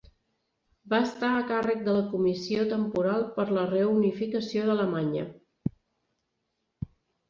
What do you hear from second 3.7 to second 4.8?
reunificació